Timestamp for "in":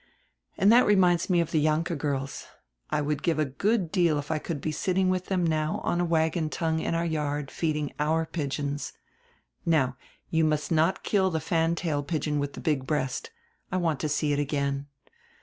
6.79-6.95